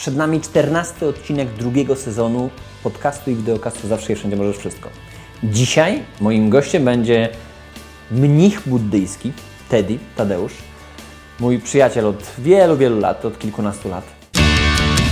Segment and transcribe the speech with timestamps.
[0.00, 2.50] Przed nami czternasty odcinek drugiego sezonu
[2.82, 4.88] podcastu i wideokastu Zawsze i Wszędzie Możesz Wszystko.
[5.44, 7.28] Dzisiaj moim gościem będzie
[8.10, 9.32] mnich buddyjski,
[9.68, 10.52] Teddy, Tadeusz,
[11.40, 14.04] mój przyjaciel od wielu, wielu lat, od kilkunastu lat.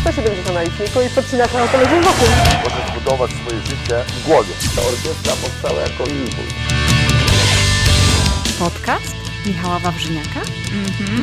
[0.00, 2.28] 170 na liczniku i podcinasz na automacie wokół.
[2.64, 4.54] Możesz budować swoje życie w głowie.
[4.76, 6.54] Ta orkiestra powstała jako impuls.
[8.58, 10.40] Podcast Michała Wawrzyniaka.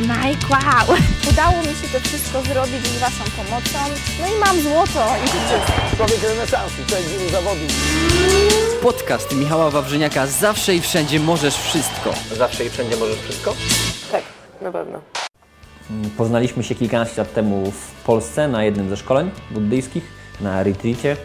[0.01, 0.97] Mike, wow!
[1.31, 3.79] Udało mi się to wszystko zrobić z Waszą pomocą.
[4.21, 5.95] No i mam złoto i.
[5.95, 7.71] Człowiek renesansu, człowiek wielu zawodów.
[8.81, 12.13] Podcast Michała Wawrzyniaka Zawsze i Wszędzie Możesz Wszystko.
[12.37, 13.55] Zawsze i Wszędzie Możesz Wszystko?
[14.11, 14.23] Tak,
[14.61, 15.01] na pewno.
[16.17, 20.03] Poznaliśmy się kilkanaście lat temu w Polsce na jednym ze szkoleń buddyjskich,
[20.41, 21.17] na retreacie.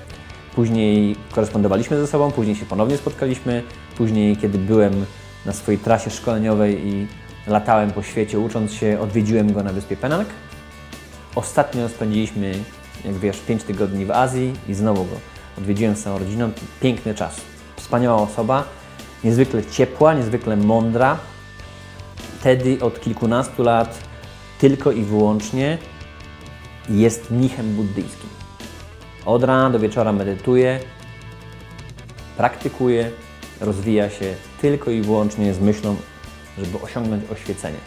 [0.55, 3.63] Później korespondowaliśmy ze sobą, później się ponownie spotkaliśmy.
[3.97, 5.07] Później, kiedy byłem
[5.47, 7.07] na swojej trasie szkoleniowej i
[7.47, 10.29] latałem po świecie ucząc się, odwiedziłem go na wyspie Penang.
[11.35, 12.55] Ostatnio spędziliśmy,
[13.05, 15.17] jak wiesz, 5 tygodni w Azji i znowu go
[15.59, 16.51] odwiedziłem z całą rodziną.
[16.81, 17.41] Piękny czas.
[17.77, 18.65] Wspaniała osoba,
[19.25, 21.19] niezwykle ciepła, niezwykle mądra.
[22.43, 23.99] Teddy od kilkunastu lat
[24.59, 25.79] tylko i wyłącznie
[26.89, 28.31] jest mnichem buddyjskim.
[29.27, 30.81] Od rana do wieczora medytuje,
[32.37, 33.11] praktykuje,
[33.61, 35.97] rozwija się tylko i wyłącznie z myślą,
[36.59, 37.79] żeby osiągnąć oświecenie.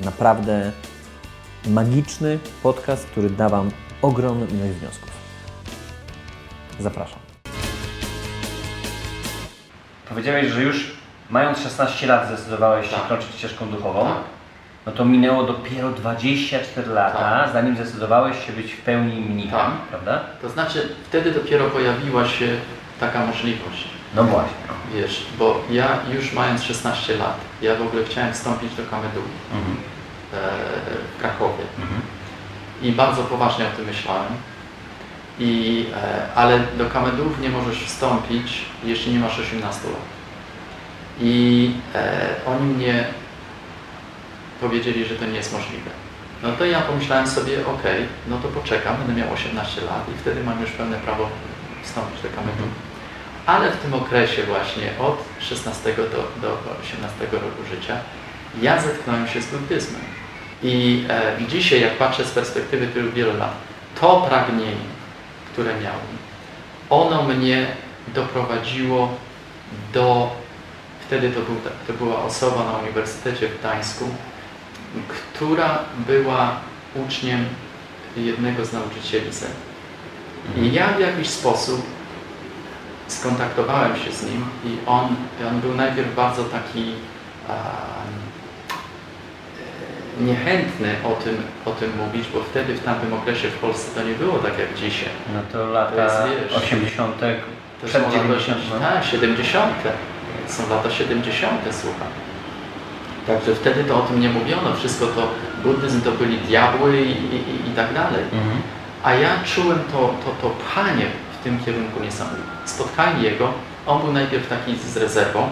[0.00, 0.72] Naprawdę
[1.66, 3.70] magiczny podcast, który da Wam
[4.02, 5.10] ogromną ilość wniosków.
[6.80, 7.18] Zapraszam.
[10.08, 10.96] Powiedziałeś, że już
[11.30, 14.14] mając 16 lat zdecydowałeś się kroczyć ścieżką duchową.
[14.86, 19.72] No to minęło dopiero 24 lata, zanim zdecydowałeś się być w pełni mnichem, Tak.
[19.90, 20.20] prawda?
[20.42, 22.48] To znaczy, wtedy dopiero pojawiła się
[23.00, 24.54] taka możliwość, No właśnie.
[24.94, 29.20] wiesz, bo ja już mając 16 lat, ja w ogóle chciałem wstąpić do Kamedu
[29.52, 29.76] Mhm.
[31.16, 31.64] w Krakowie
[32.82, 34.32] i bardzo poważnie o tym myślałem.
[35.38, 39.96] I, e, ale do Kamedów nie możesz wstąpić, jeśli nie masz 18 lat.
[41.20, 43.04] I e, oni mnie
[44.60, 45.90] powiedzieli, że to nie jest możliwe.
[46.42, 47.82] No to ja pomyślałem sobie, ok,
[48.28, 51.28] no to poczekam, będę miał 18 lat i wtedy mam już pełne prawo
[51.82, 52.64] wstąpić do Kamedu.
[53.46, 57.96] Ale w tym okresie właśnie od 16 do, do 18 roku życia
[58.62, 60.00] ja zetknąłem się z buddyzmem.
[60.62, 63.52] I e, dzisiaj, jak patrzę z perspektywy tylu wielu lat,
[64.00, 64.86] to pragnienie,
[65.52, 66.00] które miałem,
[66.90, 67.66] ono mnie
[68.14, 69.14] doprowadziło
[69.92, 70.36] do,
[71.06, 74.04] wtedy to, był, to była osoba na Uniwersytecie w Gdańsku,
[75.08, 76.60] która była
[76.94, 77.44] uczniem
[78.16, 79.50] jednego z nauczycieli Zen.
[80.56, 81.95] I ja w jakiś sposób
[83.08, 85.16] skontaktowałem się z nim i on,
[85.48, 86.92] on był najpierw bardzo taki
[87.48, 87.52] e,
[90.20, 94.14] niechętny o tym, o tym mówić, bo wtedy w tamtym okresie w Polsce to nie
[94.14, 95.08] było tak jak dzisiaj.
[95.34, 97.20] No to To lata jest, wiesz, 80.
[97.80, 98.58] To przed są 90.
[98.72, 98.94] lata, No.
[98.94, 99.74] tak, 70.
[100.48, 101.52] Są lata 70.
[101.74, 102.08] słucham.
[103.26, 104.74] Także wtedy to o tym nie mówiono.
[104.76, 105.28] Wszystko to,
[105.62, 108.22] buddyzm to byli diabły i, i, i tak dalej.
[108.32, 108.62] Mhm.
[109.02, 112.48] A ja czułem to, to, to pchanie w tym kierunku niesamowite.
[112.64, 113.52] Spotkanie jego,
[113.86, 115.50] on był najpierw taki z rezerwą,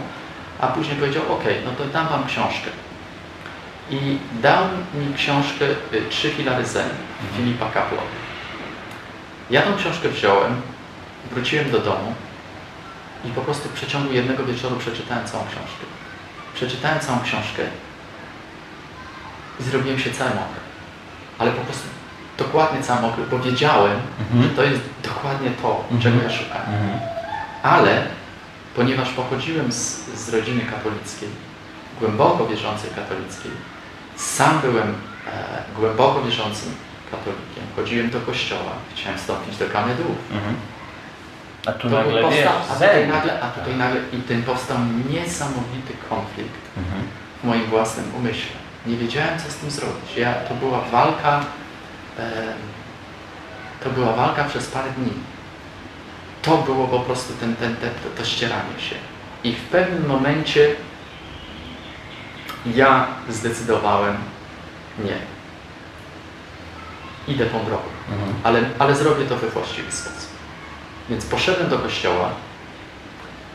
[0.61, 2.71] a później powiedział, ok, no to dam wam książkę.
[3.91, 6.89] I dał mi książkę y, Trzy filary Zen
[7.37, 8.03] Filipa Kapła.
[9.51, 10.63] Ja tą książkę wziąłem,
[11.31, 12.15] wróciłem do domu
[13.25, 15.85] i po prostu w przeciągu jednego wieczoru przeczytałem całą książkę.
[16.55, 17.63] Przeczytałem całą książkę
[19.61, 20.61] i zrobiłem się cały mokry.
[21.39, 21.94] Ale po prostu
[22.39, 23.99] dokładnie cały mokry, bo wiedziałem,
[24.43, 26.67] że to jest dokładnie to, czego ja szukałem.
[26.69, 27.01] Mhm.
[27.63, 28.03] Ale
[28.77, 31.29] ponieważ pochodziłem z, z rodziny katolickiej,
[32.01, 33.51] głęboko wierzącej katolickiej,
[34.17, 34.93] sam byłem e,
[35.77, 36.75] głęboko wierzącym
[37.11, 40.17] katolikiem, chodziłem do kościoła, chciałem wstąpić do Kamedów.
[40.33, 40.55] Mhm.
[41.67, 44.77] A tu To nagle powstał, a, tutaj nagle, a tutaj nagle i ten powstał
[45.11, 47.03] niesamowity konflikt Mhm.
[47.43, 48.57] w moim własnym umyśle.
[48.87, 50.17] Nie wiedziałem, co z tym zrobić.
[50.17, 51.45] Ja, to była walka,
[53.85, 55.13] to była walka przez parę dni.
[56.43, 58.95] To było po prostu ten, ten, ten, to, to ścieranie się.
[59.45, 60.75] I w pewnym momencie
[62.75, 64.17] ja zdecydowałem
[65.05, 65.17] nie.
[67.35, 67.83] Idę tą drogą,
[68.13, 68.35] Mhm.
[68.45, 70.29] ale, ale zrobię to we właściwy sposób.
[71.11, 72.31] Więc poszedłem do kościoła,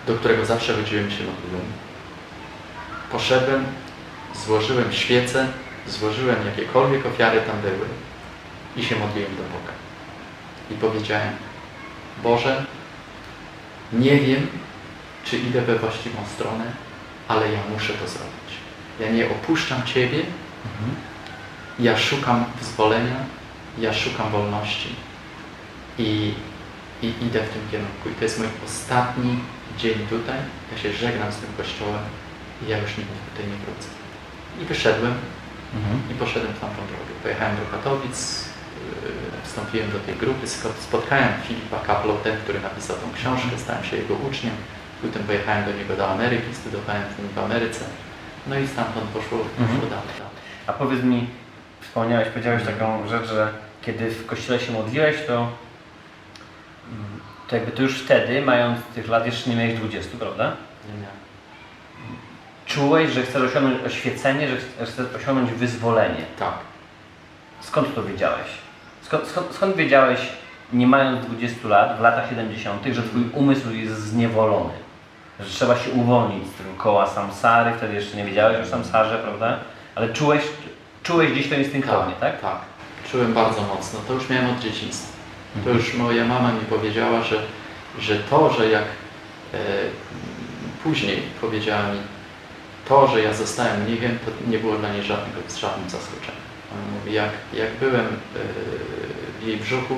[0.07, 1.65] do którego zawsze chodziłem się modliłem.
[3.11, 3.65] Poszedłem,
[4.45, 5.47] złożyłem świecę,
[5.87, 7.85] złożyłem jakiekolwiek ofiary tam były
[8.75, 9.73] i się modliłem do Boga.
[10.71, 11.33] I powiedziałem,
[12.23, 12.65] Boże,
[13.93, 14.47] nie wiem,
[15.23, 16.65] czy idę we właściwą stronę,
[17.27, 18.49] ale ja muszę to zrobić.
[18.99, 20.19] Ja nie opuszczam Ciebie,
[21.79, 23.25] ja szukam wyzwolenia
[23.77, 24.95] ja szukam wolności
[25.97, 26.33] i,
[27.01, 28.09] i idę w tym kierunku.
[28.09, 29.39] I to jest mój ostatni
[29.77, 30.37] dzień tutaj.
[30.71, 32.03] Ja się żegnam z tym kościołem
[32.65, 33.89] i ja już nigdy tutaj nie wrócę.
[34.61, 35.13] I wyszedłem
[36.11, 37.21] i poszedłem w tamtą drogę.
[37.23, 38.48] Pojechałem do Katowic,
[39.43, 40.47] wstąpiłem do tej grupy,
[40.79, 44.53] spotkałem Filipa Kaplotę, który napisał tą książkę, stałem się jego uczniem.
[45.01, 47.85] Potem pojechałem do niego do Ameryki, studiowałem z nim w Ameryce.
[48.47, 49.89] No i stamtąd poszło, poszło dalej.
[49.89, 50.33] dalej.
[50.67, 51.27] A powiedz mi,
[51.81, 57.81] wspomniałeś, powiedziałeś taką rzecz, że kiedy w kościele się modliłeś, to, mm, to jakby to
[57.81, 60.55] już wtedy, mając tych lat, jeszcze nie miałeś 20, prawda?
[61.01, 61.07] Nie.
[62.65, 66.25] Czułeś, że chcesz osiągnąć oświecenie, że chcesz osiągnąć wyzwolenie.
[66.39, 66.53] Tak.
[67.61, 68.47] Skąd to wiedziałeś?
[69.09, 70.19] Skąd, skąd, skąd wiedziałeś,
[70.73, 74.73] nie mając 20 lat, w latach 70., że Twój umysł jest zniewolony?
[75.39, 79.59] Że trzeba się uwolnić z tego koła samsary, wtedy jeszcze nie wiedziałeś o samsarze, prawda?
[79.95, 80.41] Ale czułeś,
[81.03, 82.41] czułeś gdzieś to instynktownie, tak?
[82.41, 82.57] Tak.
[83.11, 83.99] Czułem bardzo mocno.
[84.07, 85.17] To już miałem od dzieciństwa.
[85.63, 87.35] To już moja mama mi powiedziała, że,
[87.99, 88.83] że to, że jak
[89.53, 89.57] e,
[90.83, 91.99] później powiedziała mi,
[92.87, 96.48] to, że ja zostałem mnichiem, to nie było dla niej żadnego, żadnym zaskoczeniem.
[96.73, 98.09] Ona mówi, jak, jak byłem e,
[99.41, 99.95] w jej brzuchu,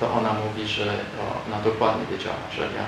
[0.00, 0.86] to ona mówi, że
[1.46, 2.84] ona dokładnie wiedziała, że ja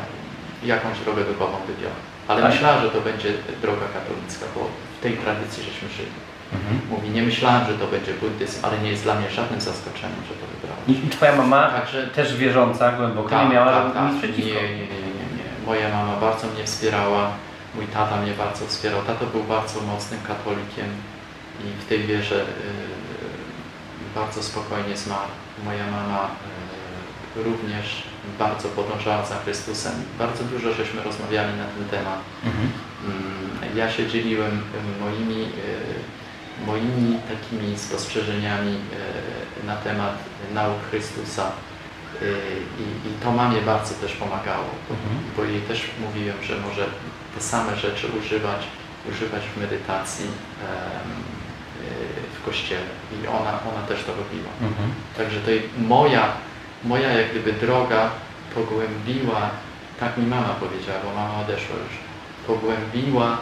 [0.75, 1.95] jakąś drogę duchową wybiorę.
[2.29, 2.53] Ale Tak?
[2.53, 3.33] myślała, że to będzie
[3.63, 4.61] droga katolicka, bo
[4.99, 6.17] w tej tradycji żeśmy żyli.
[6.53, 6.81] Mhm.
[6.91, 10.35] Mówi, nie myślałem, że to będzie buddyzm, ale nie jest dla mnie żadnym zaskoczeniem, że
[10.41, 11.05] to wybrałem.
[11.07, 14.61] I, Twoja mama, Także- też wierząca głęboko, nie miała nic przeciwko.
[14.63, 15.47] Nie, nie, nie, nie, nie.
[15.67, 17.31] Moja mama bardzo mnie wspierała,
[17.75, 19.03] mój tata mnie bardzo wspierał.
[19.03, 20.87] Tato był bardzo mocnym katolikiem
[21.65, 22.47] i w tej wierze y,
[24.17, 25.31] bardzo spokojnie zmarł.
[25.65, 26.29] Moja mama
[27.37, 28.03] y, również
[28.39, 29.93] bardzo podążała za Chrystusem.
[30.19, 32.21] Bardzo dużo żeśmy rozmawiali na ten temat.
[32.45, 32.69] Mhm.
[33.05, 38.79] Mm, Ja się dzieliłem y, moimi, y, moimi takimi spostrzeżeniami
[39.67, 40.15] na temat
[40.55, 41.51] nauk Chrystusa
[42.79, 45.17] i, i to mamie bardzo też pomagało, bo, Mhm.
[45.37, 46.85] bo jej też mówiłem, że może
[47.35, 48.61] te same rzeczy używać,
[49.11, 50.27] używać w medytacji
[52.46, 54.50] kościele i ona, ona też to robiła.
[54.62, 54.88] Mhm.
[55.16, 56.25] Także to jej- moja,
[56.84, 58.10] moja jak gdyby droga
[58.54, 59.50] pogłębiła,
[60.00, 61.94] tak mi mama powiedziała, bo mama odeszła już,
[62.46, 63.38] pogłębiła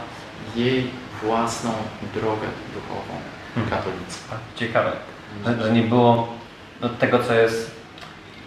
[0.57, 0.91] jej
[1.23, 1.71] własną
[2.15, 3.15] drogę duchową,
[3.57, 3.71] Mhm.
[3.71, 4.35] katolicką.
[4.57, 4.93] Ciekawe,
[5.47, 6.29] że, że nie było
[6.81, 7.75] no, tego, co jest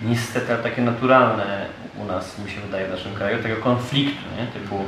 [0.01, 1.65] niestety takie naturalne
[2.01, 4.47] u nas, mi się wydaje, w naszym kraju, tego konfliktu, nie?
[4.47, 4.85] typu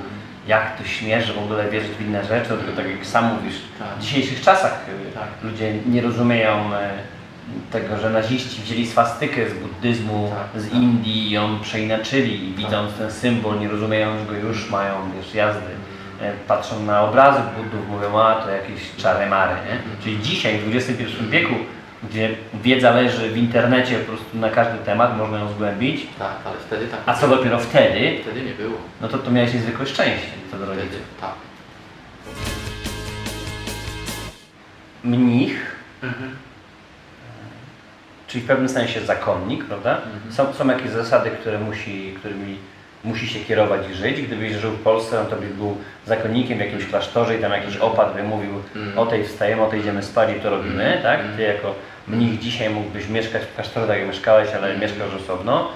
[0.50, 3.88] jak to śmiesz w ogóle wierzyć w inne rzeczy, tylko tak jak sam mówisz, Tak.
[3.98, 5.28] w dzisiejszych czasach y, Tak.
[5.44, 6.90] ludzie nie rozumieją e,
[7.72, 10.74] tego, że naziści wzięli swastykę z buddyzmu, Tak, z tak.
[10.74, 15.36] Indii i ją przeinaczyli i widząc ten symbol, nie rozumieją, że go już mają, wiesz,
[15.36, 15.72] jazdy.
[16.22, 19.72] E, Patrzą na obrazy Buddów, mówią, a to jakieś czary-mary, nie?
[19.72, 19.96] Mhm.
[20.04, 21.54] Czyli dzisiaj, w XXI wieku,
[22.04, 26.56] gdzie wiedza leży w internecie po prostu na każdy temat, można ją zgłębić, Tak, ale
[26.68, 28.78] wtedy tak a co dopiero wtedy, Wtedy nie było.
[29.02, 31.02] no to to miałeś niezwykłe szczęście co do Wtedy, rodziców.
[31.22, 31.32] tak.
[35.04, 36.36] Mnich, Mhm.
[38.28, 39.98] czyli w pewnym sensie zakonnik, prawda?
[39.98, 40.34] Mhm.
[40.34, 42.58] Są, są jakieś zasady, które musi, którymi
[43.04, 44.22] musi się kierować i żyć.
[44.22, 47.78] Gdybyś żył w Polsce, no to byś był zakonnikiem w jakimś klasztorze i tam jakiś
[47.78, 48.98] opat by mówił Mhm.
[49.00, 51.04] o tej wstajemy, o tej idziemy spać i to robimy, Mhm.
[51.04, 51.20] tak?
[51.20, 51.38] Mhm.
[51.38, 51.76] Ty jako
[52.08, 54.80] mnich dzisiaj mógłbyś mieszkać w klasztorze, tak jak mieszkałeś, ale Mhm.
[54.80, 55.70] mieszkasz osobno.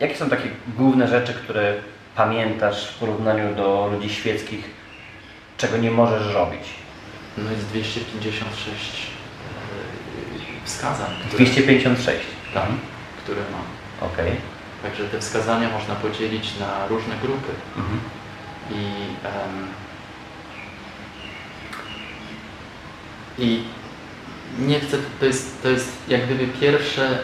[0.00, 1.74] Jakie są takie główne rzeczy, które
[2.16, 4.70] pamiętasz w porównaniu do ludzi świeckich,
[5.58, 6.62] czego nie możesz robić?
[7.38, 9.06] No jest 256
[10.62, 12.20] e, wskazań, które, 256.
[12.54, 12.78] tak, Mhm.
[13.24, 14.10] które mam.
[14.10, 14.32] Okej.
[14.82, 17.52] Także te wskazania można podzielić na różne grupy.
[17.76, 18.00] Mhm.
[18.70, 18.84] I,
[19.26, 19.66] em,
[23.38, 23.64] I
[24.58, 27.18] nie chcę, to jest, to jest jak gdyby pierwsze,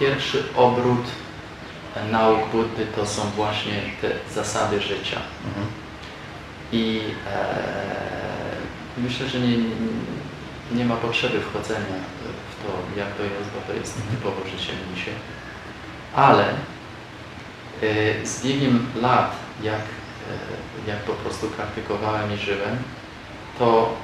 [0.00, 1.04] pierwszy obrót
[2.10, 5.20] nauk Buddy to są właśnie te zasady życia.
[5.46, 5.66] Mhm.
[6.72, 7.54] I e,
[8.98, 9.56] myślę, że nie,
[10.72, 11.96] nie, ma potrzeby wchodzenia
[12.50, 15.10] w to, jak to jest, bo to jest typowo życie mnisie.
[16.14, 16.44] Ale
[18.24, 22.76] z biegiem lat, jak, e, jak po prostu praktykowałem i żyłem,
[23.58, 23.96] to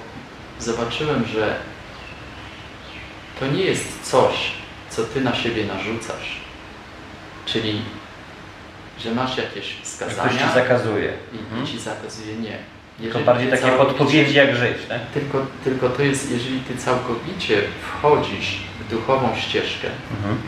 [0.61, 1.57] zobaczyłem, że
[3.41, 4.51] to nie jest coś,
[4.91, 6.41] co ty na siebie narzucasz.
[7.47, 7.83] Czyli,
[9.01, 11.13] że masz jakieś Ktoś wskazania ci zakazuje.
[11.33, 11.67] i, Mhm.
[11.67, 12.59] ci zakazuje nie.
[12.99, 15.01] To Jeżeli bardziej takie podpowiedzi jak żyć, tak?
[15.15, 20.39] Tylko, tylko to jest, jeżeli ty całkowicie wchodzisz w duchową ścieżkę, Mhm.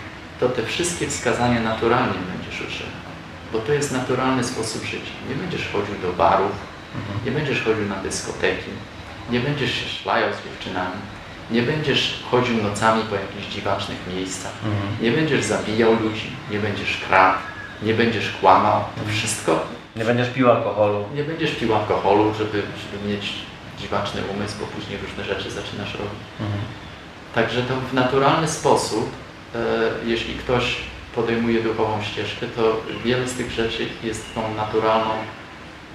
[0.40, 3.09] to te wszystkie wskazania naturalnie będziesz używał.
[3.52, 5.12] Bo to jest naturalny sposób życia.
[5.28, 6.52] Nie będziesz chodził do barów,
[6.96, 7.24] Mhm.
[7.26, 8.70] nie będziesz chodził na dyskoteki,
[9.30, 10.96] nie będziesz się szlajał z dziewczynami,
[11.50, 14.52] Nie będziesz chodził nocami po jakichś dziwacznych miejscach.
[14.64, 15.02] Mhm.
[15.02, 17.38] Nie będziesz zabijał ludzi, nie będziesz kradł,
[17.82, 18.80] nie będziesz kłamał.
[18.96, 19.66] To wszystko
[19.96, 21.04] Nie będziesz pił alkoholu.
[21.14, 23.32] nie będziesz pił alkoholu, żeby, żeby mieć
[23.78, 26.20] dziwaczny umysł, bo później różne rzeczy zaczynasz robić.
[27.34, 29.10] Także to w naturalny sposób,
[29.54, 29.58] e,
[30.06, 30.76] jeśli ktoś
[31.14, 35.14] podejmuje duchową ścieżkę, to wiele z tych rzeczy jest tą naturalną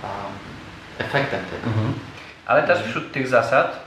[0.03, 0.07] a,
[1.03, 1.77] efektem tego.
[2.45, 3.85] Ale też wśród tych zasad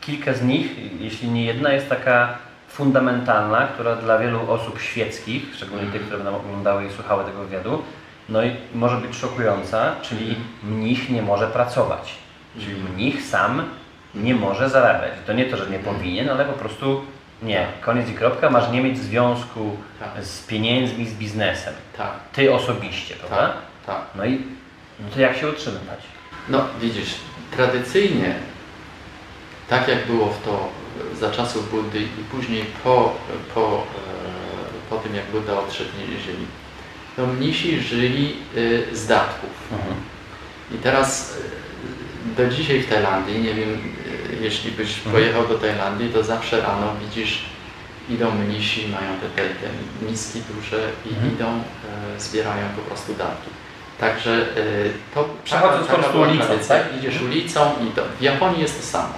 [0.00, 0.66] kilka z nich,
[1.00, 6.36] jeśli nie jedna, jest taka fundamentalna, która dla wielu osób świeckich, szczególnie tych, które będą
[6.36, 7.82] oglądały i słuchały tego wywiadu,
[8.28, 12.14] no i może być szokująca, czyli mnich nie może pracować.
[12.60, 13.62] Czyli mnich sam
[14.14, 15.12] nie może zarabiać.
[15.26, 17.04] To nie to, że nie powinien, ale po prostu
[17.42, 17.66] nie.
[17.80, 18.50] Koniec i kropka.
[18.50, 20.24] Masz nie mieć związku Tak.
[20.24, 21.74] z pieniędzmi, z biznesem.
[21.96, 23.36] Tak, Ty osobiście, prawda?
[23.36, 24.02] tak, tak.
[24.14, 24.42] No i
[25.00, 26.00] no to jak się utrzymywać?
[26.48, 27.14] No widzisz,
[27.56, 28.34] tradycyjnie,
[29.68, 30.68] tak jak było w to
[31.20, 33.14] za czasów Buddy i później po,
[33.54, 36.46] po, e, po tym jak Buddha odszedł z ziemi,
[37.16, 38.36] to mnisi żyli
[38.92, 39.50] e, z datków.
[40.74, 41.38] I teraz
[42.36, 43.78] do dzisiaj w Tajlandii, nie wiem,
[44.40, 47.44] e, jeśli byś pojechał do Tajlandii, to zawsze rano widzisz,
[48.08, 49.68] idą mnisi, mają te, te, te
[50.10, 53.50] miski duże i idą, e, zbierają po prostu datki.
[54.00, 56.76] Także e, to Przechodząc po prostu ulicą, tradycja.
[56.76, 56.96] tak?
[56.98, 58.02] Idziesz ulicą i to.
[58.18, 59.14] W Japonii jest to samo.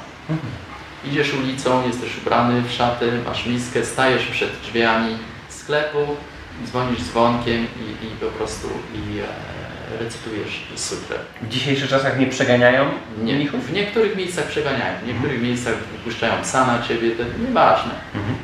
[1.05, 5.99] Idziesz ulicą, jesteś ubrany w szaty, masz miskę, stajesz przed drzwiami sklepu,
[6.67, 9.25] dzwonisz dzwonkiem i, i po prostu i, e,
[10.01, 11.17] recytujesz sutrę.
[11.43, 12.91] W dzisiejszych czasach nie przeganiają
[13.23, 13.67] Nie, mnichów?
[13.67, 17.91] w niektórych miejscach przeganiają, w niektórych miejscach wypuszczają psa na ciebie, to nieważne.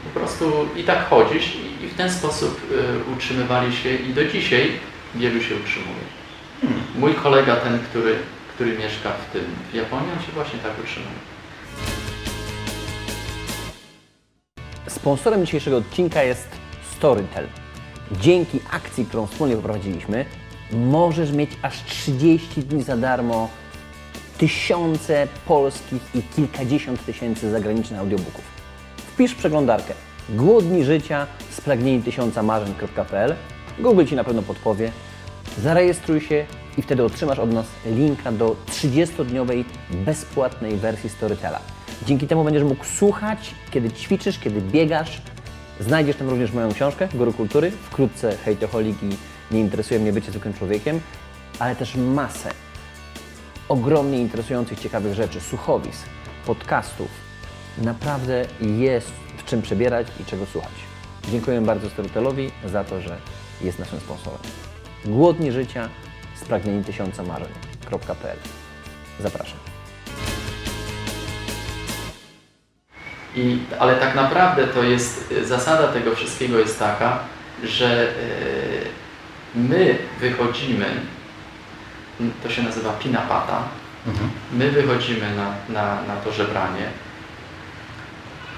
[0.05, 2.61] Po prostu i tak chodzisz i, i w ten sposób
[3.11, 4.73] e, utrzymywali się i do dzisiaj
[5.15, 6.07] wielu się utrzymuje.
[6.99, 8.15] Mój kolega, ten, który,
[8.55, 11.15] który mieszka w tym, w Japonii, on się właśnie tak utrzymuje.
[14.88, 16.49] Sponsorem dzisiejszego odcinka jest
[16.97, 17.47] Storytel.
[18.12, 20.25] Dzięki akcji, którą wspólnie poprowadziliśmy,
[20.73, 23.49] możesz mieć aż 30 dni za darmo
[24.38, 28.44] tysiące polskich i kilkadziesiąt tysięcy zagranicznych audiobooków.
[28.96, 29.94] Wpisz przeglądarkę
[30.28, 33.35] Głodni życia, spragnieni tysiąca marzeń.pl
[33.78, 34.92] Google Ci na pewno podpowie.
[35.58, 36.46] Zarejestruj się
[36.78, 41.61] i wtedy otrzymasz od nas linka do 30-dniowej bezpłatnej wersji Storytela.
[42.06, 45.23] Dzięki temu będziesz mógł słuchać, kiedy ćwiczysz, kiedy biegasz.
[45.80, 49.08] Znajdziesz tam również moją książkę Guru Kultury, wkrótce Hejtoholik i
[49.50, 51.00] Nie interesuje mnie bycie zwykłym człowiekiem,
[51.59, 52.50] ale też masę
[53.69, 56.07] ogromnie interesujących, ciekawych rzeczy, słuchowisk,
[56.47, 57.09] podcastów.
[57.79, 60.73] Naprawdę jest w czym przebierać i czego słuchać.
[61.31, 63.17] Dziękuję bardzo Storytelowi za to, że
[63.61, 64.41] jest naszym sponsorem.
[65.05, 65.88] Głodni życia,
[66.35, 68.38] spragnieni tysiąca marzeń.pl
[69.21, 69.59] Zapraszam.
[73.37, 77.19] I, ale tak naprawdę to jest, zasada tego wszystkiego jest taka,
[77.65, 79.05] że e,
[79.56, 80.86] my wychodzimy,
[82.42, 83.62] to się nazywa pinapata,
[84.52, 86.86] my wychodzimy na, na, na to żebranie,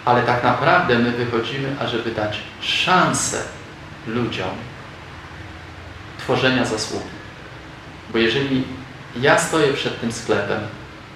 [0.05, 3.43] ale tak naprawdę my wychodzimy, ażeby dać szansę
[4.07, 4.51] ludziom
[6.19, 7.05] tworzenia zasługi.
[8.13, 8.65] Bo jeżeli
[9.17, 10.61] ja stoję przed tym sklepem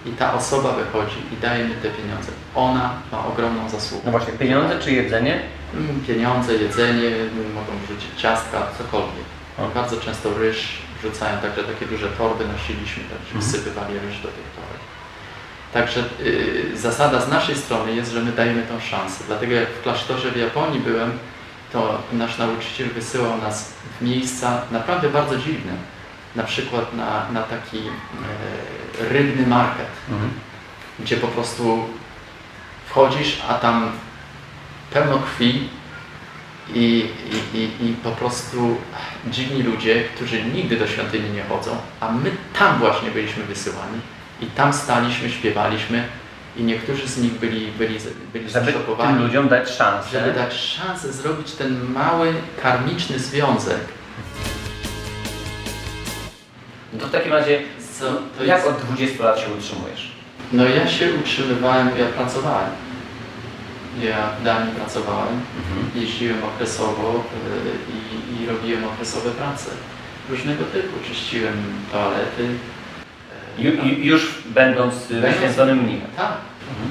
[0.06, 4.02] i ta osoba wychodzi i daje mi te pieniądze, ona ma ogromną zasługę.
[4.04, 5.40] No właśnie, pieniądze czy jedzenie?
[5.74, 7.10] Mm, Pieniądze, jedzenie,
[7.54, 9.24] mogą wrzucić ciastka, cokolwiek.
[9.74, 13.42] Bardzo często ryż wrzucają, także takie duże torby nosiliśmy, także Mhm.
[13.42, 14.82] wsypywali ryż do tych toreb.
[15.72, 19.24] Także y, zasada z naszej strony jest, że my dajemy tą szansę.
[19.26, 21.18] Dlatego jak w klasztorze w Japonii byłem,
[21.72, 25.72] to nasz nauczyciel wysyłał nas w miejsca naprawdę bardzo dziwne.
[26.36, 29.86] Na przykład na, na taki e, rybny market,
[31.00, 31.84] gdzie po prostu
[32.86, 33.92] wchodzisz, a tam
[34.90, 35.68] pełno krwi
[36.74, 37.08] i,
[37.54, 38.76] i, i, i po prostu
[39.26, 44.00] dziwni ludzie, którzy nigdy do świątyni nie chodzą, a my tam właśnie byliśmy wysyłani
[44.40, 46.04] i tam staliśmy, śpiewaliśmy
[46.56, 47.98] i niektórzy z nich byli, byli,
[48.32, 50.08] byli Żeby tym ludziom dać szansę.
[50.10, 53.78] żeby dać szansę zrobić ten mały karmiczny związek.
[57.00, 57.60] To w takim razie,
[57.98, 58.04] Co
[58.44, 58.66] jak jest?
[58.68, 60.12] od 20 lat się utrzymujesz?
[60.52, 62.70] No ja się utrzymywałem, ja pracowałem.
[64.00, 65.40] Ja w Danii pracowałem,
[65.94, 69.70] jeździłem okresowo y, i, i robiłem okresowe prace
[70.30, 70.92] różnego typu.
[71.08, 71.54] Czyściłem
[71.92, 72.42] toalety.
[73.58, 76.10] y, Ju, ju, już będąc y, wyświęconym mnichem.
[76.16, 76.32] Tak,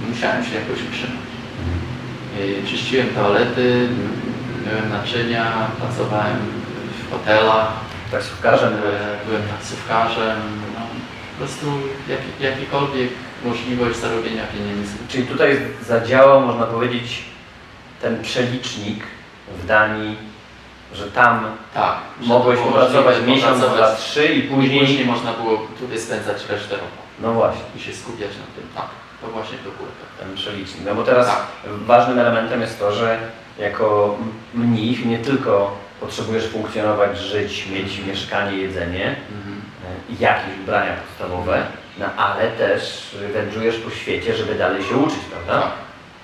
[0.10, 1.28] musiałem się jakoś utrzymać.
[2.40, 3.88] Y, Czyściłem toalety,
[4.66, 6.38] myłem naczynia, pracowałem
[7.08, 7.68] w hotelach,
[8.12, 8.96] Taksówkarzem byłeś.
[9.28, 10.40] byłem taksówkarzem.
[10.74, 10.80] No,
[11.38, 11.66] prostu
[12.10, 13.10] jak, jakikolwiek
[13.46, 14.94] możliwość zarobienia pieniędzy.
[15.10, 17.22] Czyli tutaj zadziałał, można powiedzieć,
[18.02, 19.04] ten przelicznik
[19.64, 20.18] w Danii,
[20.94, 21.96] że tam Tak.
[22.22, 24.80] że mogłeś było pracować miesiąc, dwa, trzy i I później...
[24.80, 26.86] później można było tutaj spędzać resztę roku
[27.20, 28.70] No właśnie, i się skupiać na tym.
[28.76, 28.86] Tak,
[29.22, 29.88] to właśnie to było
[30.20, 30.86] ten przelicznik.
[30.86, 31.46] No bo teraz Tak.
[31.66, 33.18] ważnym elementem jest to, że
[33.60, 34.18] jako
[34.54, 39.62] mnich nie tylko potrzebujesz funkcjonować, żyć, mieć mieszkanie, jedzenie, Mhm.
[40.10, 41.64] i jakieś ubrania podstawowe,
[42.02, 45.62] no ale też wędrujesz po świecie, żeby dalej się uczyć, prawda?
[45.62, 45.72] Tak.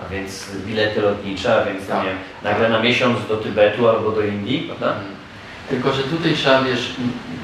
[0.06, 2.04] A więc bilety lotnicze, a więc Tak.
[2.04, 4.88] nie wiem, nagle na miesiąc do Tybetu albo do Indii, prawda?
[4.88, 5.16] Mhm.
[5.70, 6.94] Tylko, że tutaj trzeba, wiesz,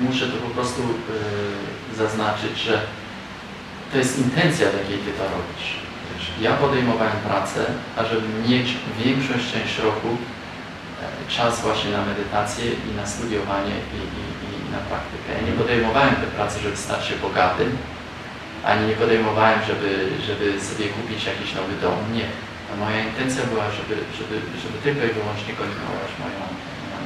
[0.01, 2.79] muszę to po prostu yy, zaznaczyć, że
[3.91, 5.67] to jest intencja, w jakiej Ty to robisz.
[6.15, 7.65] Wiesz, ja podejmowałem pracę,
[7.97, 8.67] ażeby mieć
[9.05, 14.23] większość część roku e, czas właśnie na medytację i na studiowanie i, i,
[14.67, 15.29] i na praktykę.
[15.37, 17.77] Ja nie podejmowałem tej pracy, żeby stać się bogatym,
[18.65, 21.93] ani nie podejmowałem, żeby, żeby sobie kupić jakiś nowy dom.
[22.13, 22.25] Nie.
[22.74, 27.03] A moja intencja była, żeby, żeby, żeby tylko i wyłącznie kontynuować moją, moją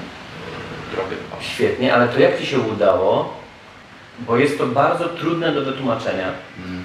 [0.92, 1.16] e, drogę.
[1.40, 3.34] Świetnie, ale to jak Ci się udało,
[4.20, 6.84] bo jest to bardzo trudne do wytłumaczenia, Mm.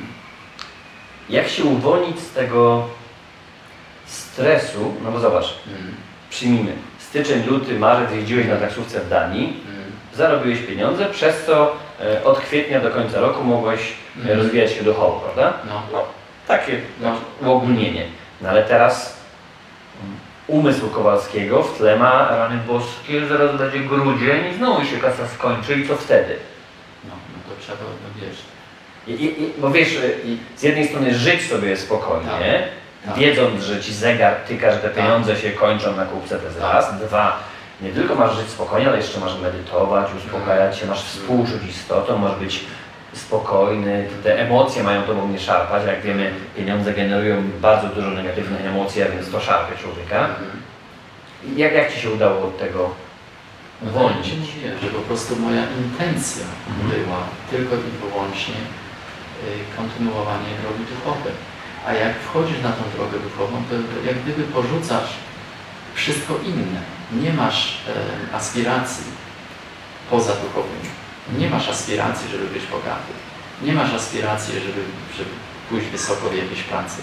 [1.31, 2.88] jak się uwolnić z tego
[4.07, 5.95] stresu, no bo zobacz, Mm.
[6.31, 9.93] przyjmijmy, styczeń, luty, marzec jeździłeś na taksówce w Danii, Mm.
[10.14, 11.76] zarobiłeś pieniądze, przez co
[12.25, 14.38] od kwietnia do końca roku mogłeś e, Mhm.
[14.38, 15.52] rozwijać się duchowo, prawda?
[15.68, 15.82] No.
[16.49, 17.16] Takie No.
[17.49, 18.04] uogólnienie.
[18.40, 19.16] No ale teraz
[20.47, 25.75] umysł Kowalskiego w tle ma rany boskie, zaraz będzie grudzień i znowu się kasa skończy
[25.75, 26.37] i co wtedy?
[27.04, 28.38] No, no to trzeba, no wiesz.
[29.06, 29.99] I, i, bo wiesz,
[30.56, 32.62] z jednej strony żyć sobie spokojnie,
[33.06, 33.14] Tak.
[33.14, 34.94] wiedząc, że ci zegar tyka, że te Tak.
[34.97, 36.73] pieniądze się kończą na kupce, to jest Tak.
[36.75, 36.99] raz.
[37.00, 37.38] Dwa,
[37.82, 42.34] nie tylko masz żyć spokojnie, ale jeszcze masz medytować, uspokajać się, masz współczuć istotą, masz
[42.38, 42.64] być
[43.12, 49.02] spokojny, te emocje mają tobą nie szarpać, jak wiemy, pieniądze generują bardzo dużo negatywnych emocji,
[49.02, 50.28] a więc to szarpie człowieka.
[51.56, 52.90] Jak, jak Ci się udało od tego
[53.82, 54.28] uwolnić?
[54.28, 57.04] ja mówiłem, że po prostu moja intencja Mhm.
[57.04, 57.18] była
[57.50, 61.32] tylko i wyłącznie y, kontynuowanie drogi duchowej.
[61.86, 63.75] A jak wchodzisz na tą drogę duchową, to
[64.08, 65.10] jak gdyby porzucasz
[66.02, 66.80] wszystko inne.
[67.23, 67.78] Nie masz
[68.32, 69.04] e, aspiracji
[70.10, 70.88] poza duchowymi.
[71.38, 73.12] Nie masz aspiracji, żeby być bogaty.
[73.62, 74.82] Nie masz aspiracji, żeby,
[75.17, 75.30] żeby
[75.71, 77.02] pójść wysoko w jakiejś pracy.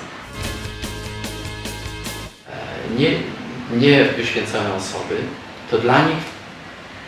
[2.50, 3.12] E, nie,
[3.72, 5.16] nie wyświęcone osoby,
[5.72, 6.24] to dla nich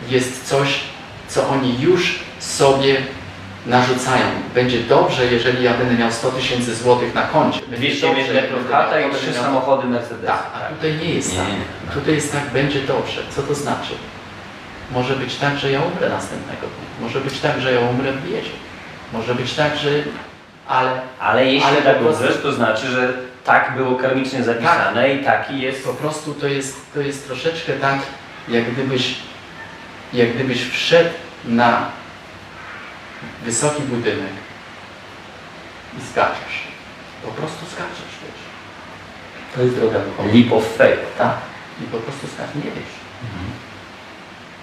[0.08, 0.80] jest coś,
[1.28, 3.02] co oni już sobie
[3.66, 4.26] narzucają.
[4.54, 7.60] Będzie dobrze, jeżeli ja będę miał 100 tysięcy złotych na koncie.
[7.60, 10.26] Będzie 200 dobrze, metrów chata i trzy samochody Mercedes.
[10.26, 11.94] Tak, a tutaj nie jest tak.
[11.94, 13.20] Tutaj jest tak, będzie dobrze.
[13.30, 13.94] Co to znaczy?
[14.92, 17.06] Może być tak, że ja umrę następnego dnia.
[17.06, 18.50] Może być tak, że ja umrę w biedzie.
[19.12, 19.88] Może być tak, że...
[20.68, 23.12] Ale Ale jeśli Ale tak prostu- umrzesz, to znaczy, że
[23.44, 27.98] tak było karmicznie zapisane i taki jest po prostu to jest, to jest troszeczkę tak,
[28.48, 29.14] jak gdybyś,
[30.12, 31.10] jak gdybyś wszedł
[31.44, 31.86] na
[33.44, 34.32] wysoki budynek
[35.98, 36.56] i skaczesz.
[37.24, 38.42] Po prostu skaczesz, wiesz.
[39.54, 40.28] To jest droga duchowa.
[40.34, 41.02] leap of faith.
[41.18, 41.36] Tak.
[41.80, 42.92] I po prostu skaczesz, nie wiesz.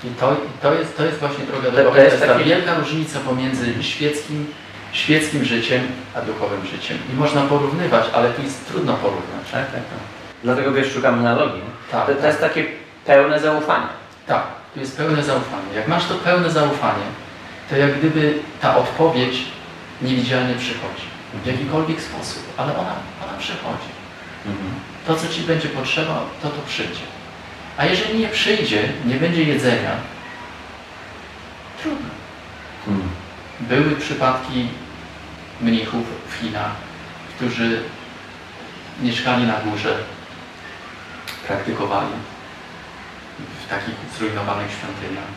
[0.04, 1.90] I to, i to, jest, to jest właśnie droga To- duchowa.
[1.90, 4.54] to To jest ta taki- wielka różnica pomiędzy świeckim,
[4.92, 6.98] świeckim życiem a duchowym życiem.
[7.14, 9.46] I można porównywać, ale tu jest trudno porównać.
[9.52, 10.00] Tak, tak, tak.
[10.44, 11.62] Dlatego wiesz, szukam analogii.
[11.92, 12.28] Tak, to, to tak.
[12.28, 12.66] jest takie
[13.06, 13.88] pełne zaufanie.
[14.28, 14.44] Tak,
[14.74, 15.74] tu jest pełne zaufanie.
[15.76, 17.04] Jak masz to pełne zaufanie,
[17.70, 19.36] to jak gdyby ta odpowiedź
[20.02, 21.10] niewidzialnie przychodzi.
[21.44, 23.90] W jakikolwiek sposób, ale ona, ona przychodzi.
[25.08, 27.04] To, co Ci będzie potrzeba, to to przyjdzie.
[27.78, 29.92] A jeżeli nie przyjdzie, nie będzie jedzenia,
[31.82, 32.10] trudno.
[32.86, 33.10] Hmm.
[33.60, 34.68] Były przypadki
[35.62, 36.72] mnichów w Chinach,
[37.36, 37.84] którzy
[39.02, 39.98] mieszkali na górze,
[41.48, 42.08] praktykowali
[43.66, 45.30] w takich zrujnowanych świątyniach,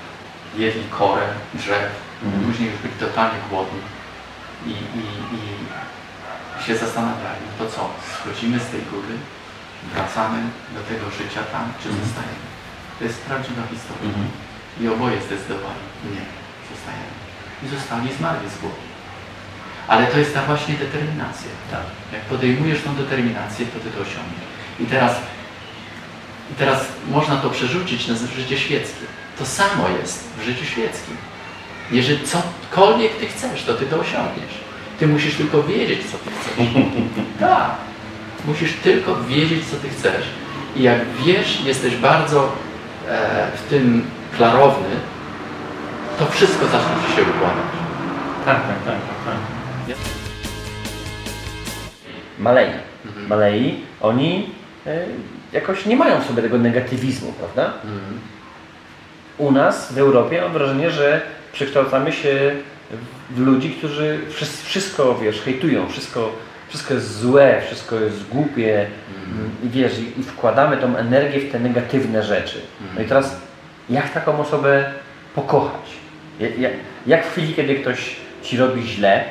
[0.57, 1.91] jedli korę, drzew,
[2.25, 2.45] Mhm.
[2.45, 3.81] później już byli totalnie głodni
[4.67, 5.05] i, i,
[5.37, 5.41] i
[6.65, 9.15] się zastanawiali, to co, schodzimy z tej góry,
[9.95, 10.39] wracamy
[10.77, 12.05] do tego życia tam, czy Mhm.
[12.07, 12.47] zostajemy?
[12.99, 14.09] To jest prawdziwa historia.
[14.09, 14.29] Mhm.
[14.81, 16.25] I oboje zdecydowali, nie,
[16.73, 17.15] zostajemy.
[17.65, 18.83] I zostali zmarli z głodu.
[19.89, 21.51] Ale to jest ta właśnie determinacja.
[21.71, 21.87] Tak.
[22.13, 24.49] Jak podejmujesz tą determinację, to ty to osiągniesz.
[24.81, 25.13] I teraz,
[26.53, 26.81] I teraz
[27.11, 29.05] można to przerzucić na życie świeckie.
[29.39, 31.17] To samo jest w życiu świeckim.
[31.91, 34.63] Jeżeli cokolwiek ty chcesz, to ty to osiągniesz.
[34.99, 36.67] Ty musisz tylko wiedzieć, co ty chcesz.
[37.41, 37.71] tak.
[38.45, 40.25] Musisz tylko wiedzieć, co ty chcesz.
[40.77, 42.53] I jak wiesz, jesteś bardzo
[43.09, 44.05] e, w tym
[44.37, 44.97] klarowny,
[46.19, 47.73] to wszystko zacznie ci się układać.
[48.45, 49.97] Tak, tak, tak, tak.
[52.39, 52.71] Malei.
[53.29, 54.51] Malei, oni
[54.87, 55.07] e,
[55.53, 57.73] jakoś nie mają w sobie tego negatywizmu, prawda?
[59.39, 62.55] U nas w Europie mam wrażenie, że przekształcamy się
[63.31, 66.33] w ludzi, którzy wszy- wszystko, wiesz, hejtują, wszystko,
[66.69, 68.87] wszystko jest złe, wszystko jest głupie
[69.65, 72.61] i wiesz, i wkładamy tą energię w te negatywne rzeczy.
[72.97, 73.37] No i teraz
[73.91, 74.93] jak taką osobę
[75.35, 75.81] pokochać?
[76.41, 76.73] Jak,
[77.07, 79.25] jak, w chwili, kiedy ktoś ci robi źle,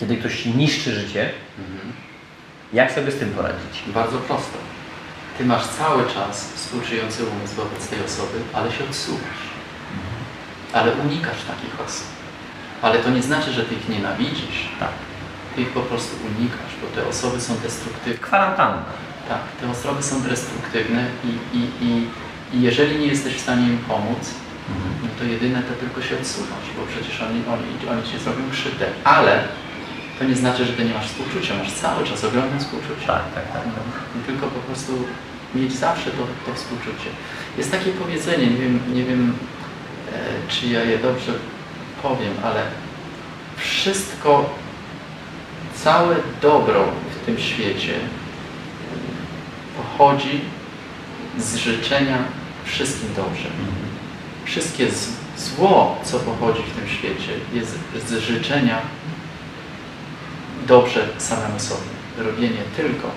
[0.00, 1.30] kiedy ktoś ci niszczy życie,
[2.72, 3.82] jak sobie z tym poradzić?
[3.86, 4.58] Bardzo prosto.
[5.38, 9.53] Ty masz cały czas współczujący umysł wobec tej osoby, ale się odsuwasz.
[10.74, 12.06] Ale unikasz takich osób.
[12.82, 14.68] Ale to nie znaczy, że ty ich nienawidzisz.
[14.80, 14.94] Tak.
[15.54, 18.18] Ty ich po prostu unikasz, bo te osoby są destruktywne.
[18.18, 18.82] Kwarantanna.
[19.28, 22.08] Tak, te osoby są destruktywne i, i, i,
[22.52, 24.30] i jeżeli nie jesteś w stanie im pomóc,
[25.02, 28.86] no to jedyne to tylko się odsunąć, bo przecież oni, oni, oni ci zrobią krzywdę.
[29.04, 29.44] Ale
[30.18, 33.06] to nie znaczy, że ty nie masz współczucia, masz cały czas ogromne współczucie.
[33.06, 33.62] Tak, tak, tak.
[34.18, 34.92] I tylko po prostu
[35.54, 37.10] mieć zawsze to, to współczucie.
[37.58, 39.34] Jest takie powiedzenie, nie wiem, nie wiem
[40.48, 41.32] czy ja je dobrze
[42.02, 42.62] powiem, ale
[43.56, 44.50] wszystko,
[45.84, 46.84] całe dobro
[47.22, 47.94] w tym świecie
[49.76, 50.40] pochodzi
[51.38, 52.18] z życzenia
[52.64, 53.48] wszystkim dobrze.
[54.44, 54.86] Wszystkie
[55.36, 58.78] zło, co pochodzi w tym świecie, jest z życzenia
[60.66, 61.94] dobrze samemu sobie.
[62.18, 63.10] Robienie tylko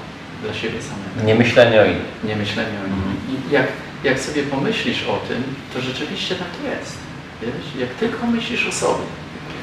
[0.43, 2.23] dla siebie samego Nie myślenie o innych.
[2.23, 3.15] nie myślenie o nim.
[3.29, 3.67] I jak,
[4.03, 6.97] jak sobie pomyślisz o tym, to rzeczywiście tak jest.
[7.41, 7.81] Wiesz?
[7.81, 9.03] Jak tylko myślisz o sobie,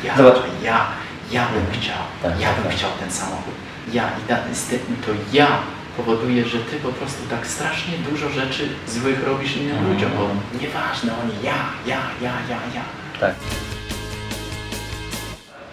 [0.05, 0.37] ja, Zobacz.
[0.63, 0.87] ja,
[1.31, 2.75] ja bym chciał, Tak, ja tak, bym tak.
[2.77, 3.55] chciał ten samochód,
[3.93, 5.49] ja i da, z tym, to ja
[5.97, 9.95] powoduje, że ty po prostu tak strasznie dużo rzeczy złych robisz innym Mhm.
[9.95, 10.29] ludziom, bo
[10.61, 11.55] nieważne, oni ja,
[11.87, 12.81] ja, ja, ja, ja.
[13.21, 13.35] Tak.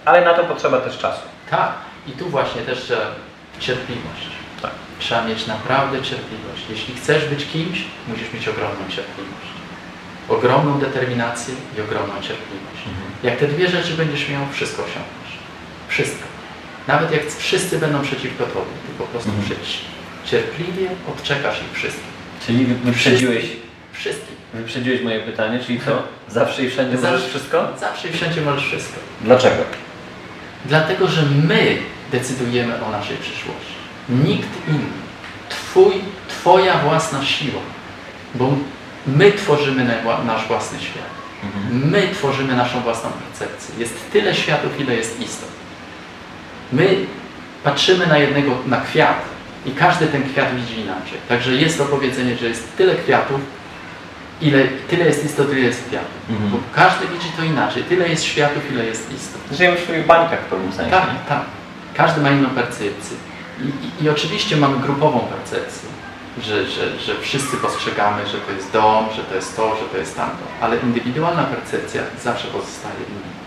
[0.05, 1.21] Ale na to potrzeba też czasu.
[1.49, 1.71] Tak,
[2.07, 2.93] i tu właśnie też
[3.59, 4.27] cierpliwość.
[4.61, 4.71] Tak.
[4.99, 6.63] Trzeba mieć naprawdę cierpliwość.
[6.69, 9.51] Jeśli chcesz być kimś, musisz mieć ogromną cierpliwość.
[10.29, 12.81] Ogromną determinację i ogromną cierpliwość.
[13.23, 15.33] Jak te dwie rzeczy będziesz miał, wszystko osiągniesz.
[15.87, 16.23] Wszystko.
[16.87, 19.77] Nawet jak wszyscy będą przeciwko tobie, ty po prostu przyjdź.
[20.25, 22.11] Cierpliwie odczekasz ich wszystkich.
[22.47, 23.45] Czyli wy- wyprzedziłeś,
[23.93, 24.35] Wszystkich.
[24.53, 26.03] wyprzedziłeś moje pytanie, czyli co?
[26.29, 27.67] Zawsze i wszędzie możesz Zawsze- wszystko?
[27.79, 28.99] Zawsze i wszędzie możesz wszystko.
[29.21, 29.63] Dlaczego?
[30.65, 31.77] Dlatego, że my
[32.11, 33.80] decydujemy o naszej przyszłości.
[34.09, 34.79] Nikt inny.
[35.49, 35.93] Twój,
[36.27, 37.61] twoja własna siła.
[38.35, 38.53] Bo
[39.07, 41.11] my tworzymy na- nasz własny świat.
[41.71, 43.75] My tworzymy naszą własną percepcję.
[43.79, 45.49] Jest tyle światów, ile jest istot.
[46.73, 46.95] My
[47.63, 49.17] patrzymy na jednego, na kwiat
[49.65, 51.17] i każdy ten kwiat widzi inaczej.
[51.29, 53.41] Także jest to powiedzenie, że jest tyle kwiatów,
[54.41, 56.11] ile, tyle jest istot, ile jest kwiatów.
[56.51, 57.83] Bo każdy widzi to inaczej.
[57.83, 59.41] Tyle jest światów, ile jest istot.
[59.57, 60.91] Żyjemy w swoich bańkach w pewnym sensie.
[60.91, 61.41] Tak, tak.
[61.93, 63.17] Każdy ma inną percepcję.
[63.65, 65.89] I, i, I oczywiście mamy grupową percepcję,
[66.43, 69.97] że, że, że wszyscy postrzegamy, że to jest dom, że to jest to, że to
[69.97, 70.43] jest tamto.
[70.61, 73.41] Ale indywidualna percepcja zawsze pozostaje inna.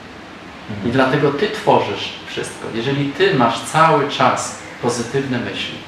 [0.88, 2.66] I dlatego Ty tworzysz wszystko.
[2.74, 5.78] Jeżeli Ty masz cały czas pozytywne myśli,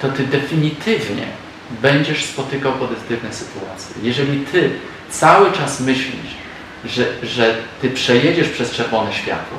[0.00, 1.26] to Ty definitywnie
[1.82, 3.96] będziesz spotykał pozytywne sytuacje.
[4.02, 4.70] Jeżeli Ty
[5.10, 6.34] cały czas myślisz,
[6.84, 9.58] że, że Ty przejedziesz przez czerwone światło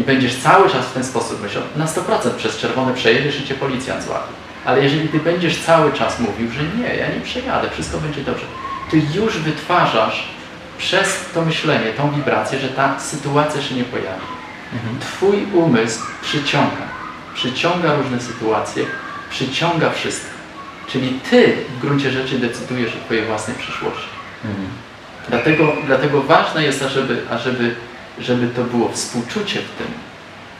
[0.00, 3.54] i będziesz cały czas w ten sposób myślał, na 100% przez czerwone przejedziesz i Cię
[3.54, 4.32] policjant złapie.
[4.64, 8.44] Ale jeżeli Ty będziesz cały czas mówił, że nie, ja nie przejadę, wszystko będzie dobrze,
[8.90, 10.28] Ty już wytwarzasz
[10.78, 14.26] przez to myślenie, tą wibrację, że ta sytuacja się nie pojawi.
[15.00, 16.90] Twój umysł przyciąga.
[17.34, 18.84] Przyciąga różne sytuacje,
[19.30, 20.30] przyciąga wszystko.
[20.88, 24.08] Czyli Ty w gruncie rzeczy decydujesz o Twojej własnej przyszłości.
[25.28, 27.74] Dlatego, dlatego ważne jest, ażeby, ażeby
[28.18, 29.86] żeby to było współczucie w tym.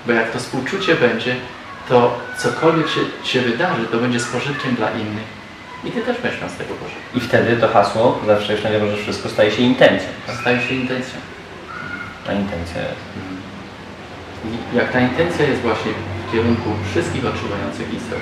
[0.06, 1.36] Bo jak to współczucie będzie,
[1.88, 5.40] to cokolwiek się, się wydarzy, to będzie z pożytkiem dla innych.
[5.84, 7.02] I Ty też będziesz miał z tego pożytek.
[7.14, 10.08] I wtedy to hasło, zawsze i wszędzie możesz wszystko, staje się intencją.
[10.40, 11.18] Staje się intencją.
[12.26, 13.00] Ta intencja jest.
[14.44, 15.92] I jak ta intencja jest właśnie
[16.28, 18.18] w kierunku wszystkich odczuwających istot,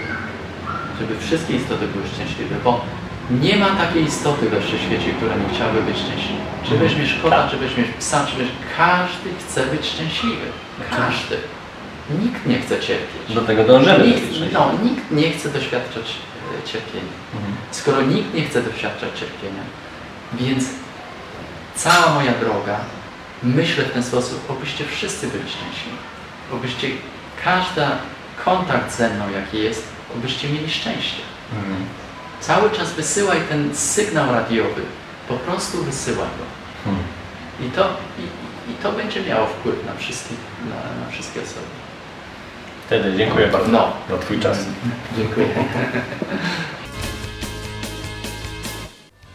[1.00, 2.84] żeby wszystkie istoty były szczęśliwe, bo
[3.30, 6.42] nie ma takiej istoty we wszechświecie, która nie chciałaby być szczęśliwa.
[6.68, 8.56] Czy weźmiesz kota, czy weźmiesz psa, czy weźmiesz...
[8.76, 10.46] Każdy chce być szczęśliwy.
[10.90, 11.36] Każdy.
[12.22, 13.34] Nikt nie chce cierpieć.
[13.34, 14.06] Do tego dążymy.
[14.06, 16.04] Nikt, no, nikt nie chce doświadczać
[16.64, 17.12] e, cierpienia.
[17.70, 19.62] Skoro nikt nie chce doświadczać cierpienia,
[20.32, 20.64] więc
[21.74, 22.76] cała moja droga
[23.42, 25.98] myślę w ten sposób, obyście wszyscy byli szczęśliwi.
[26.52, 26.88] Obyście
[27.44, 27.90] każda
[28.44, 31.22] kontakt ze mną, jaki jest, obyście mieli szczęście.
[32.40, 34.82] Cały czas wysyłaj ten sygnał radiowy.
[35.28, 36.90] Po prostu wysyłaj go.
[37.66, 38.22] I to, i,
[38.70, 41.66] i to będzie miało wpływ na, wszystkich, na, na wszystkie osoby.
[42.86, 43.92] Wtedy dziękuję bardzo No.
[44.10, 44.58] za Twój czas.
[45.16, 45.46] Dziękuję.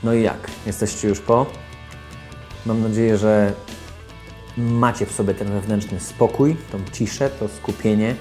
[0.03, 0.47] No i jak?
[0.65, 1.45] Jesteście już po?
[2.65, 3.53] Mam nadzieję, że
[4.57, 8.15] macie w sobie ten wewnętrzny spokój, tą ciszę, to skupienie.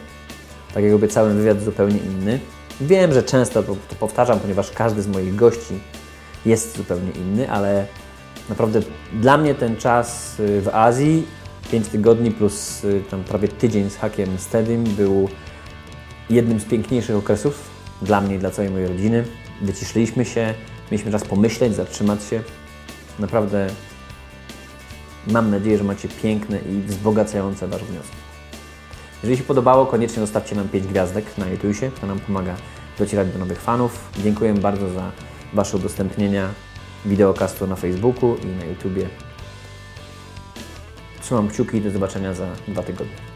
[0.75, 2.41] Tak jak obiecałem, wywiad zupełnie inny.
[2.81, 5.81] Wiem, że często to, powtarzam, ponieważ każdy z moich gości
[6.47, 7.87] jest zupełnie inny, ale
[8.49, 8.81] naprawdę
[9.13, 11.27] dla mnie ten czas y, w Azji,
[11.71, 15.29] 5 tygodni plus y, tam prawie tydzień z hakiem Steadym był
[16.31, 17.71] jednym z piękniejszych okresów
[18.03, 19.25] dla mnie i dla całej mojej rodziny.
[19.63, 20.55] Wyciszyliśmy się,
[20.91, 22.43] mieliśmy czas pomyśleć, zatrzymać się.
[23.19, 23.67] Naprawdę
[25.31, 28.22] mam nadzieję, że macie piękne i wzbogacające Wasze wnioski.
[29.23, 32.57] Jeżeli się podobało, koniecznie zostawcie nam 5 gwiazdek na YouTube'ie, to nam pomaga
[32.99, 34.11] docierać do nowych fanów.
[34.19, 35.13] Dziękuję bardzo za
[35.53, 36.49] Wasze udostępnienia
[37.07, 39.09] wideokastu na Facebooku i na YouTubie.
[41.21, 43.32] Trzymam kciuki i do zobaczenia za dwa tygodnie.